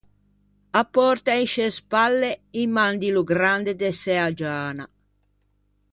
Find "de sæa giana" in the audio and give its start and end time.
3.81-4.85